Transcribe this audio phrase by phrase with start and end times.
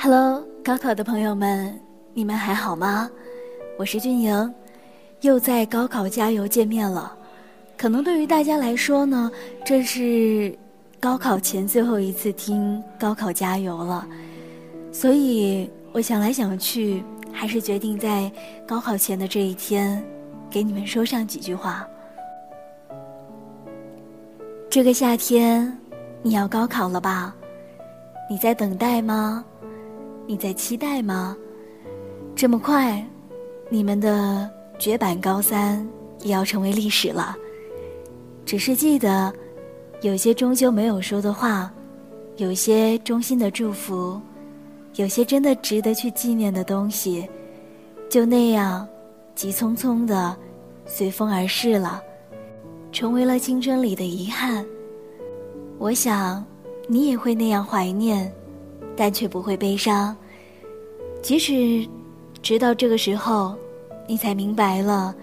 [0.00, 1.76] Hello，高考的朋友们，
[2.14, 3.10] 你们还好吗？
[3.76, 4.54] 我是俊莹，
[5.22, 7.16] 又在高考加油见面了。
[7.76, 9.28] 可能对于大家来说呢，
[9.64, 10.56] 这是
[11.00, 14.06] 高考前最后一次听高考加油了，
[14.92, 17.02] 所以我想来想去，
[17.32, 18.30] 还是决定在
[18.68, 20.00] 高考前的这一天，
[20.48, 21.84] 给你们说上几句话。
[24.70, 25.76] 这个夏天，
[26.22, 27.34] 你要高考了吧？
[28.30, 29.44] 你在等待吗？
[30.28, 31.34] 你在期待吗？
[32.36, 33.02] 这么快，
[33.70, 34.46] 你们的
[34.78, 35.88] 绝版高三
[36.20, 37.34] 也要成为历史了。
[38.44, 39.32] 只是记得，
[40.02, 41.72] 有些终究没有说的话，
[42.36, 44.20] 有些衷心的祝福，
[44.96, 47.26] 有些真的值得去纪念的东西，
[48.10, 48.86] 就那样
[49.34, 50.36] 急匆匆的
[50.84, 52.02] 随风而逝了，
[52.92, 54.62] 成为了青春里的遗憾。
[55.78, 56.44] 我想，
[56.86, 58.30] 你也会那样怀念。
[58.98, 60.14] 但却不会悲伤，
[61.22, 61.88] 即使
[62.42, 63.54] 直到这个时候，
[64.08, 65.14] 你才明白了，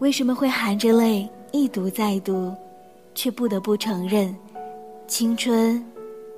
[0.00, 2.52] 为什么会含着泪一读再读，
[3.14, 4.34] 却不得不承认，
[5.06, 5.80] 青春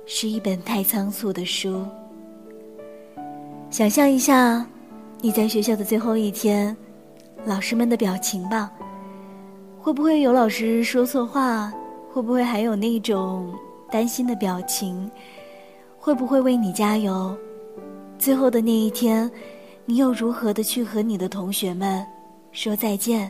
[0.05, 1.83] 是一本太仓促的书。
[3.71, 4.63] 想象一下，
[5.21, 6.77] 你在学校的最后一天，
[7.45, 8.71] 老师们的表情吧，
[9.81, 11.73] 会不会有老师说错话？
[12.13, 13.51] 会不会还有那种
[13.91, 15.09] 担心的表情？
[15.99, 17.37] 会不会为你加油？
[18.17, 19.29] 最后的那一天，
[19.85, 22.05] 你又如何的去和你的同学们
[22.53, 23.29] 说再见？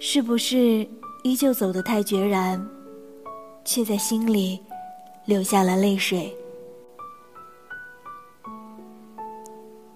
[0.00, 0.86] 是不是
[1.22, 2.60] 依旧走得太决然，
[3.64, 4.60] 却在心里
[5.24, 6.34] 流下了泪水？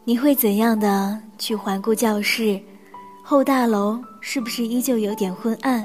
[0.05, 2.59] 你会怎样的去环顾教室？
[3.25, 5.84] 后大楼是不是依旧有点昏暗？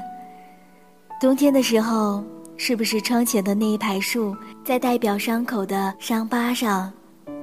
[1.20, 2.24] 冬天的时候。
[2.56, 6.92] 是不是窗前的那一排树，在代表伤口的伤疤上，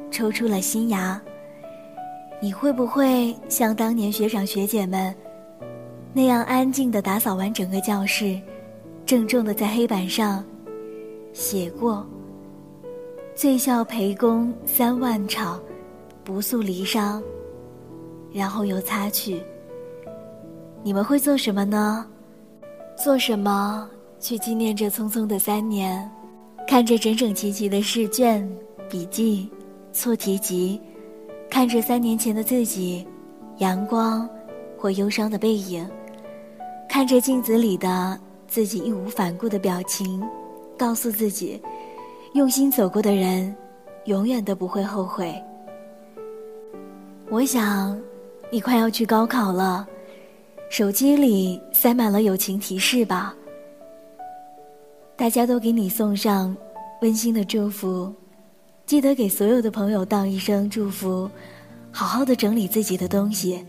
[0.09, 1.21] 抽出了新芽？
[2.41, 5.13] 你会不会像当年学长学姐们，
[6.13, 8.39] 那样安静地打扫完整个教室，
[9.05, 10.43] 郑重地在黑板上
[11.33, 12.05] 写过
[13.35, 15.61] “醉笑陪公三万场，
[16.23, 17.21] 不诉离殇”，
[18.33, 19.39] 然后又擦去？
[20.81, 22.07] 你们会做什么呢？
[22.97, 23.87] 做什么？
[24.21, 26.09] 去纪念这匆匆的三年，
[26.67, 28.47] 看着整整齐齐的试卷、
[28.87, 29.49] 笔记、
[29.91, 30.79] 错题集，
[31.49, 33.05] 看着三年前的自己，
[33.57, 34.29] 阳光
[34.77, 35.89] 或忧伤的背影，
[36.87, 38.17] 看着镜子里的
[38.47, 40.21] 自己义无反顾的表情，
[40.77, 41.59] 告诉自己，
[42.33, 43.53] 用心走过的人，
[44.05, 45.33] 永远都不会后悔。
[47.27, 47.99] 我想，
[48.51, 49.87] 你快要去高考了，
[50.69, 53.35] 手机里塞满了友情提示吧。
[55.21, 56.57] 大家都给你送上
[57.03, 58.11] 温馨的祝福，
[58.87, 61.29] 记得给所有的朋友道一声祝福，
[61.91, 63.63] 好好的整理自己的东西，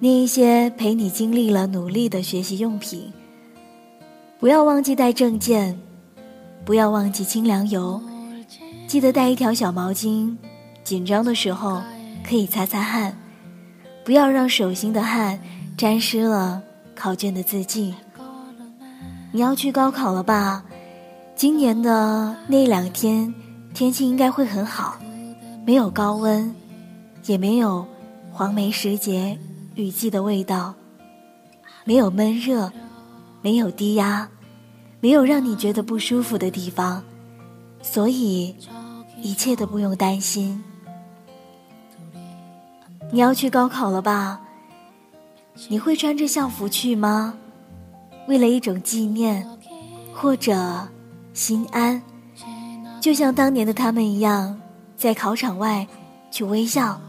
[0.00, 3.12] 捏一些陪你经历了努力的学习用品。
[4.40, 5.80] 不要忘记带证件，
[6.64, 8.02] 不要忘记清凉油，
[8.88, 10.36] 记得带一条小毛巾，
[10.82, 11.80] 紧张的时候
[12.28, 13.16] 可以擦擦汗，
[14.04, 15.38] 不要让手心的汗
[15.76, 16.60] 沾湿了
[16.92, 17.94] 考卷的字迹。
[19.32, 20.62] 你要去高考了吧？
[21.34, 23.34] 今年的那两天
[23.74, 24.96] 天气应该会很好，
[25.66, 26.54] 没有高温，
[27.26, 27.86] 也没有
[28.32, 29.38] 黄梅时节
[29.74, 30.74] 雨季的味道，
[31.84, 32.72] 没有闷热，
[33.42, 34.26] 没有低压，
[35.00, 37.04] 没有让你觉得不舒服的地方，
[37.82, 38.56] 所以
[39.20, 40.64] 一切都不用担心。
[43.12, 44.40] 你要去高考了吧？
[45.68, 47.34] 你会穿着校服去吗？
[48.26, 49.46] 为了一种纪念，
[50.12, 50.88] 或者
[51.32, 52.02] 心安，
[53.00, 54.60] 就像当年的他们一样，
[54.96, 55.86] 在考场外
[56.30, 57.00] 去微笑，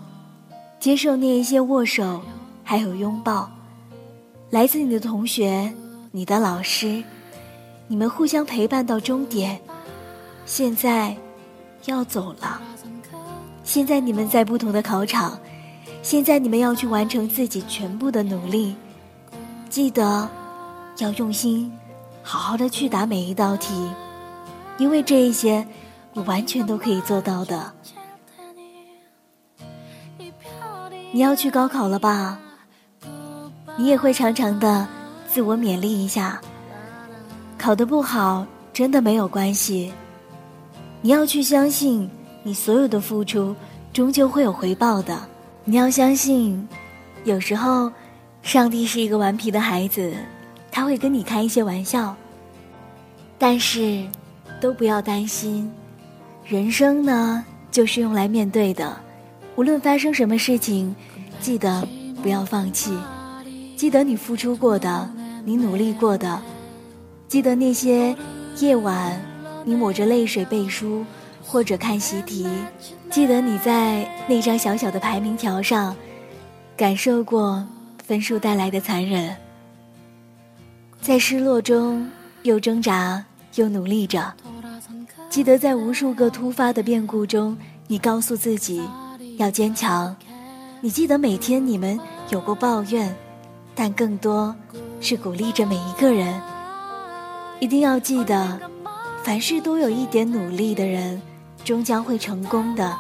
[0.80, 2.22] 接受那一些握手，
[2.64, 3.50] 还有拥抱，
[4.52, 5.74] 来自你的同学、
[6.12, 7.04] 你的老师，
[7.88, 9.60] 你们互相陪伴到终点。
[10.46, 11.18] 现在
[11.86, 12.62] 要走了，
[13.64, 15.40] 现在你们在不同的考场，
[16.04, 18.76] 现在你们要去完成自己全部的努力，
[19.68, 20.30] 记得。
[20.98, 21.72] 要用心，
[22.24, 23.90] 好好的去答每一道题，
[24.78, 25.66] 因为这一些，
[26.14, 27.72] 我完全都可以做到的。
[31.12, 32.40] 你要去高考了吧？
[33.78, 34.88] 你也会常常的
[35.28, 36.42] 自我勉励一下，
[37.58, 39.94] 考得不好真的没有关系。
[41.02, 42.10] 你要去相信，
[42.42, 43.56] 你所有的付出
[43.94, 45.18] 终究会有回报的。
[45.64, 46.68] 你要相信，
[47.24, 47.92] 有时候，
[48.42, 50.14] 上帝是一个顽皮的孩子。
[50.78, 52.16] 他会跟你开一些玩笑，
[53.40, 54.06] 但是，
[54.62, 55.72] 都不要担心，
[56.46, 58.96] 人生呢就是用来面对的。
[59.56, 60.96] 无论发生什么事情，
[61.40, 61.84] 记得
[62.22, 62.96] 不要放弃。
[63.76, 65.10] 记得你付出过的，
[65.44, 66.40] 你努力过的。
[67.28, 68.16] 记得那些
[68.60, 69.20] 夜晚，
[69.66, 71.04] 你抹着泪水背书
[71.44, 72.48] 或者看习题。
[73.10, 75.96] 记得你在那张小小的排名条上，
[76.78, 77.66] 感受过
[78.06, 79.36] 分数带来的残忍。
[81.08, 82.06] 在失落中
[82.44, 83.24] 又挣扎
[83.56, 84.34] 又努力着。
[85.30, 87.58] 记得在无数个突发的变故中，
[87.88, 88.82] 你告诉自己
[89.38, 90.14] 要坚强。
[90.82, 91.98] 你记得每天你们
[92.30, 93.16] 有过抱怨，
[93.74, 94.54] 但更多
[95.00, 96.42] 是鼓励着每一个人。
[97.62, 98.60] 一定要记得，
[99.24, 101.22] 凡事都有一点努力的人，
[101.64, 102.94] 终将会成功的。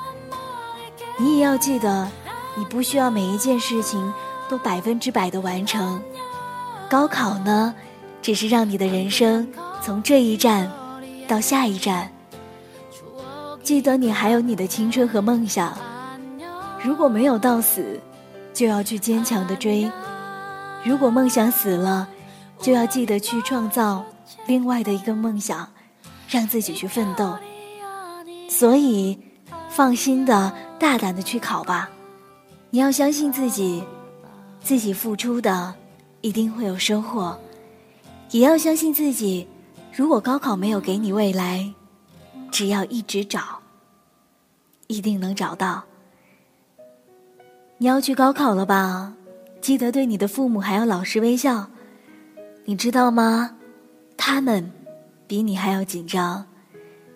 [1.18, 2.07] 你也要记得，
[2.56, 4.13] 你不需要每一件事情
[4.48, 6.01] 都百分之百的完成。
[6.89, 7.75] 高考呢，
[8.27, 9.47] 只是让你的人生
[9.81, 10.69] 从这一站
[11.29, 12.12] 到下一站。
[13.63, 15.74] 记得你还有你的青春和梦想，
[16.83, 17.97] 如果没有到死，
[18.53, 19.89] 就要去坚强的追；
[20.83, 22.06] 如果梦想死了，
[22.59, 24.03] 就要记得去创造。
[24.45, 25.65] 另外的一个梦想，
[26.27, 27.33] 让自己去奋斗。
[28.50, 29.18] 所以，
[29.69, 31.89] 放心的、大胆的去考吧。
[32.71, 33.85] 你要相信自己，
[34.62, 35.73] 自己付出的
[36.19, 37.39] 一定会有收获。
[38.31, 39.47] 也要相信自己，
[39.95, 41.74] 如果高考没有给你未来，
[42.51, 43.59] 只要一直找，
[44.88, 45.83] 一定能找到。
[47.77, 49.13] 你要去高考了吧？
[49.62, 51.68] 记得对你的父母还有老师微笑。
[52.65, 53.56] 你知道吗？
[54.18, 54.71] 他们
[55.25, 56.45] 比你还要紧张，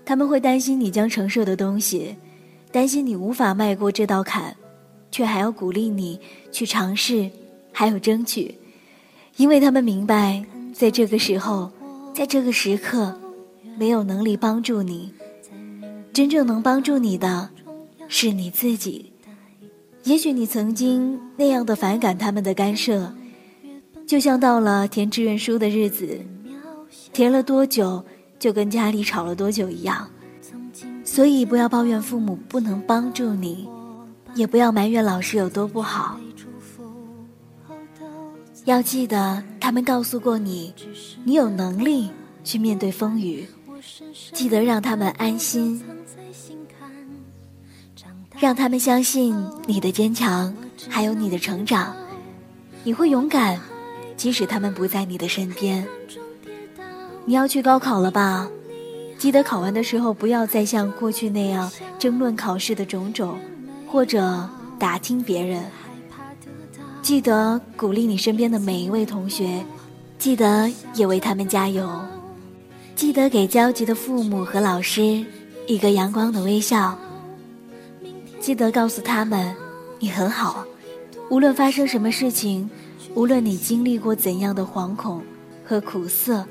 [0.06, 2.16] 他们会担心你将承受的东西，
[2.72, 4.56] 担心你无法迈过这道坎，
[5.12, 6.20] 却还要鼓励你
[6.52, 7.30] 去尝试，
[7.74, 8.58] 还有争取，
[9.36, 11.72] 因为他们明白，在这个时候，
[12.14, 13.20] 在这个时刻，
[13.78, 15.14] 没有能力帮助你，
[16.14, 17.50] 真正能帮助你的，
[18.08, 19.12] 是你自己。
[20.04, 23.14] 也许你曾经那样的反感他们的干涉，
[24.08, 26.20] 就像到了填志愿书的日子。
[27.14, 28.04] 填了多久，
[28.40, 30.10] 就跟家里吵了多久一样，
[31.04, 33.68] 所以不要抱怨父母不能帮助你，
[34.34, 36.20] 也不要埋怨老师有多不好。
[38.66, 40.74] 要记得，他们告诉过你，
[41.24, 42.10] 你有能力
[42.44, 43.48] 去面对风雨。
[44.34, 45.82] 记得让他们安心，
[48.40, 49.36] 让他们相信
[49.66, 50.54] 你的坚强，
[50.88, 51.96] 还有你的成长。
[52.84, 53.60] 你会勇敢，
[54.16, 55.86] 即使他们不在你的身边。
[57.26, 58.48] 你要去高考了吧？
[59.18, 63.40] 记得考完的时候，不要再像过去那样争论考试的种种，
[63.88, 64.48] 或者
[64.78, 65.64] 打听别人。
[67.02, 69.66] 记得鼓励你身边的每一位同学，
[70.20, 71.90] 记得也为他们加油。
[72.96, 75.26] 记得给焦急的父母和老师
[75.68, 76.98] 一个阳光的微笑。
[78.40, 79.54] 记得告诉他们，
[80.00, 80.64] 你很好。
[81.30, 82.70] 无论发生什么事情，
[83.16, 85.24] 无论你经历过怎样的惶恐
[85.66, 86.46] 和苦涩。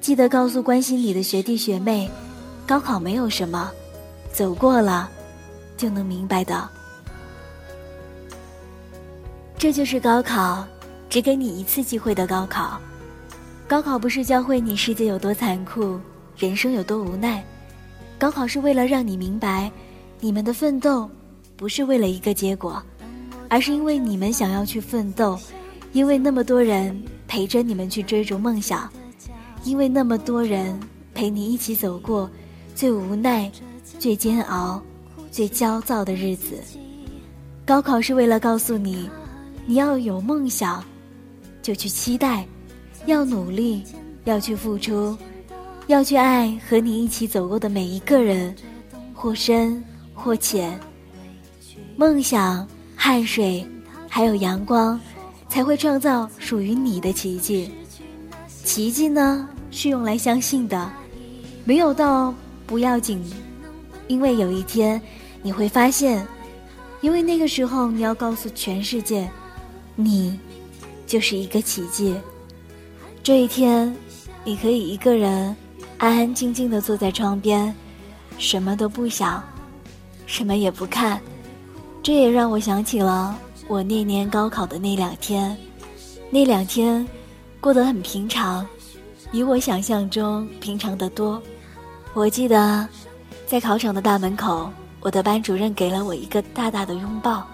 [0.00, 2.10] 记得告诉关心你的学弟学妹，
[2.66, 3.70] 高考没有什么，
[4.30, 5.08] 走过了，
[5.76, 6.68] 就能明白的。
[9.58, 10.64] 这就是高考，
[11.10, 12.80] 只给你一次机会的高考。
[13.66, 15.98] 高考不是教会你世界有多残酷，
[16.36, 17.44] 人生有多无奈，
[18.20, 19.68] 高考是为了让你明白，
[20.20, 21.10] 你们的奋斗
[21.56, 22.80] 不是为了一个结果，
[23.48, 25.36] 而是因为你们想要去奋斗，
[25.92, 28.88] 因为那么多人陪着你们去追逐梦想。
[29.64, 30.78] 因为那么多人
[31.12, 32.30] 陪你一起走过
[32.76, 33.50] 最无奈、
[33.98, 34.80] 最煎熬、
[35.32, 36.54] 最焦躁的日子，
[37.66, 39.10] 高考是为了告诉你，
[39.68, 40.82] 你要有梦想，
[41.60, 42.46] 就去期待，
[43.04, 43.84] 要努力，
[44.24, 45.14] 要去付出，
[45.88, 48.56] 要去爱和你一起走过的每一个人，
[49.12, 49.84] 或深
[50.14, 50.80] 或浅。
[51.96, 53.62] 梦想、汗水，
[54.08, 54.98] 还有阳光，
[55.50, 57.70] 才会创造属于你的奇迹。
[58.64, 60.90] 奇迹呢，是用来相信的，
[61.66, 62.34] 没有到
[62.66, 63.22] 不要紧，
[64.06, 64.98] 因为有一天
[65.42, 66.26] 你会发现，
[67.02, 69.30] 因为那个时候你要告诉全世界，
[70.00, 70.38] 你
[71.08, 72.14] 就是一个奇迹。
[73.20, 73.92] 这一天，
[74.44, 75.54] 你可以一个人
[75.98, 77.74] 安安静静的坐在窗边，
[78.38, 79.42] 什么都不想，
[80.24, 81.20] 什么也不看。
[82.00, 83.36] 这也让我想起了
[83.66, 85.56] 我那年高考的那两天，
[86.30, 87.04] 那两天。
[87.60, 88.64] 过得很平常，
[89.32, 91.42] 比我想象中平常的多。
[92.14, 92.88] 我记得，
[93.48, 97.44] 在考场的大门口，我的班主任给了我一个大大的拥抱。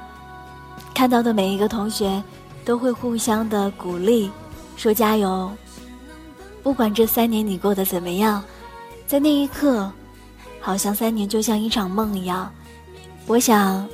[0.95, 2.23] 看到的每一个同学，
[2.64, 4.31] 都会互相的鼓励，
[4.76, 5.50] 说加油。
[6.62, 8.43] 不管这三年你过得怎么样，
[9.07, 9.90] 在那一刻，
[10.61, 12.50] 好像三年就像一场梦一样。
[13.26, 13.87] 我想，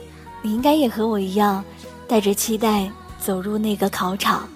[0.42, 1.64] 你应该也和我一样，
[2.06, 4.48] 带着期待走入那个考场。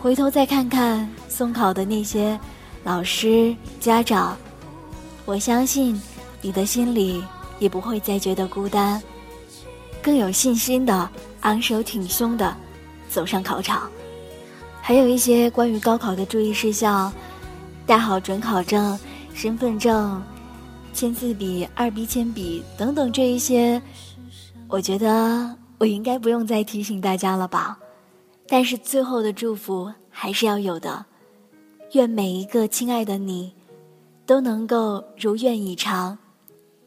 [0.00, 2.38] 回头再看看送考的那些
[2.82, 4.36] 老师、家长，
[5.24, 6.00] 我相信
[6.42, 7.24] 你的心里
[7.58, 9.02] 也不会再觉得孤单，
[10.04, 11.08] 更有信心的
[11.40, 12.54] 昂首挺胸的
[13.08, 13.90] 走上考场。
[14.82, 17.10] 还有一些关于高考的注意事项，
[17.86, 18.98] 带好准考证、
[19.32, 20.22] 身份证、
[20.92, 23.80] 签字笔、二 B 铅笔等等这一些，
[24.68, 27.78] 我觉得我应该不用再提醒大家了吧。
[28.46, 31.02] 但是最后的祝福还是要有的，
[31.92, 33.50] 愿每一个亲爱的你，
[34.26, 36.18] 都能够如愿以偿，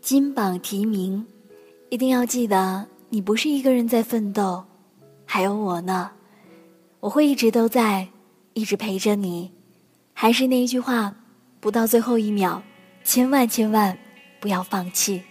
[0.02, 1.26] 金榜题名。
[1.90, 4.66] 一定要记得，你不是一个人在奋斗，
[5.26, 6.12] 还有我呢。
[7.00, 8.06] 我会一直都在，
[8.54, 9.50] 一直陪着你。
[10.14, 11.16] 还是那一句话，
[11.62, 12.62] 不到最后一秒，
[13.06, 13.98] 千万千万
[14.42, 15.22] 不要放弃。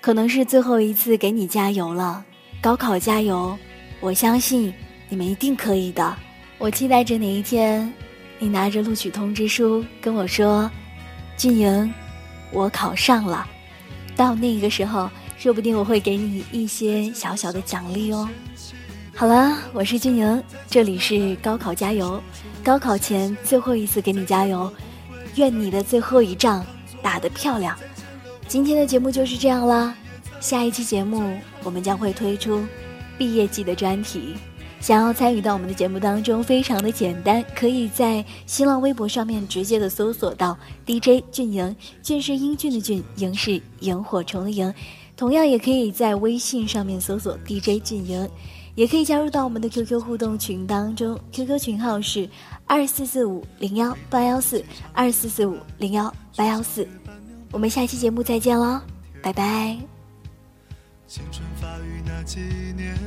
[0.00, 2.24] 可能是最后一次给你加油了，
[2.60, 3.56] 高考加油！
[4.00, 4.74] 我相信
[5.08, 6.16] 你们一定可以的。
[6.58, 7.92] 我期待着哪一天，
[8.40, 10.68] 你拿着录取通知书跟我说
[11.38, 11.94] ：“俊莹，
[12.50, 13.46] 我考上了。”
[14.16, 15.08] 到那个时候，
[15.44, 18.26] 说不定我会给你一些小小的奖励哦。
[19.14, 22.18] 好了，我是君宁，这里是高考加油，
[22.62, 24.72] 高考前最后一次给你加油，
[25.34, 26.64] 愿你的最后一仗
[27.02, 27.76] 打得漂亮。
[28.48, 29.94] 今天的节目就是这样啦，
[30.40, 32.64] 下一期节目我们将会推出
[33.18, 34.36] 毕业季的专题。
[34.80, 44.72] 想要参与到我们的节目当中，非常的简单，可以在新浪微博上面直接的搜索到 DJ 俊莹，俊是英俊的俊，莹是萤火虫的萤，
[45.16, 48.28] 同样也可以在微信上面搜索 DJ 俊莹。
[48.76, 52.28] 也可以加入到我们的 QQ 互动群当中，QQ 群号是
[52.66, 56.84] 二四四五零幺八幺四二四四五零幺八幺四，
[57.52, 58.80] 我们下期节目再见喽，
[59.22, 59.78] 拜拜。
[61.06, 62.40] 青春发育那几
[62.76, 62.98] 年，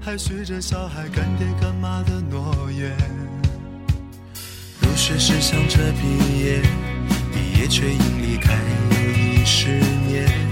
[0.00, 2.96] 还许着小孩干爹干妈的诺言。
[4.80, 6.62] 入学时想着毕业，
[7.34, 8.54] 毕业却因离开
[8.92, 9.68] 又一十
[10.08, 10.51] 年。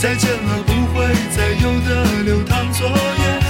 [0.00, 1.04] 再见了，不会
[1.36, 3.49] 再有的流淌作业。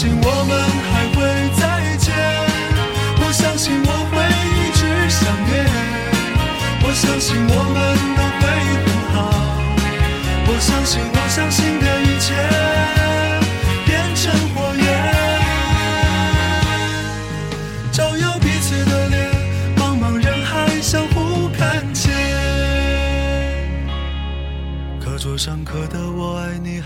[0.00, 0.56] 相信我们
[0.88, 1.20] 还会
[1.60, 1.62] 再
[1.98, 2.08] 见，
[3.20, 4.16] 我相信我会
[4.56, 4.80] 一直
[5.10, 5.52] 想念，
[6.82, 7.78] 我相信我们
[8.16, 8.42] 都会
[8.80, 9.18] 很好，
[10.46, 12.32] 我相信我相信的一切。
[13.84, 14.88] 变成火焰，
[17.92, 19.28] 照耀彼此的脸，
[19.76, 22.10] 茫茫人海相互看见。
[24.98, 26.69] 课桌上刻的我爱你。